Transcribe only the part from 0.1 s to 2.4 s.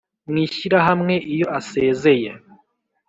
mw ishyirahamwe iyo Asezeye